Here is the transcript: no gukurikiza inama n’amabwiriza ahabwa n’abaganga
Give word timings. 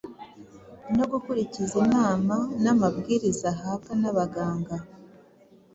no 0.95 1.05
gukurikiza 1.11 1.75
inama 1.85 2.35
n’amabwiriza 2.63 3.45
ahabwa 3.53 3.91
n’abaganga 4.01 4.75